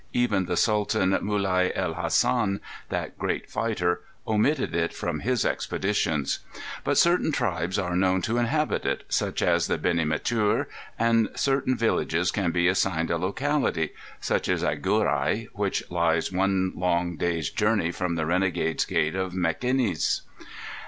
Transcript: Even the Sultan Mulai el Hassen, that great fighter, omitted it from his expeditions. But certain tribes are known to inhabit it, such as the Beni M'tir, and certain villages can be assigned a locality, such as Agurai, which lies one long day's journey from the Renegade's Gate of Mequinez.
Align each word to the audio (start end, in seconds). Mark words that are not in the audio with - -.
Even 0.13 0.45
the 0.47 0.57
Sultan 0.57 1.11
Mulai 1.11 1.71
el 1.75 1.93
Hassen, 1.93 2.59
that 2.89 3.19
great 3.19 3.47
fighter, 3.51 4.01
omitted 4.27 4.73
it 4.75 4.95
from 4.95 5.19
his 5.19 5.45
expeditions. 5.45 6.39
But 6.83 6.97
certain 6.97 7.31
tribes 7.31 7.77
are 7.77 7.95
known 7.95 8.23
to 8.23 8.39
inhabit 8.39 8.83
it, 8.83 9.03
such 9.09 9.43
as 9.43 9.67
the 9.67 9.77
Beni 9.77 10.03
M'tir, 10.03 10.65
and 10.97 11.29
certain 11.35 11.75
villages 11.77 12.31
can 12.31 12.49
be 12.49 12.67
assigned 12.67 13.11
a 13.11 13.17
locality, 13.19 13.91
such 14.19 14.49
as 14.49 14.63
Agurai, 14.63 15.49
which 15.53 15.83
lies 15.91 16.31
one 16.31 16.73
long 16.75 17.15
day's 17.15 17.51
journey 17.51 17.91
from 17.91 18.15
the 18.15 18.25
Renegade's 18.25 18.85
Gate 18.85 19.13
of 19.13 19.33
Mequinez. 19.33 20.21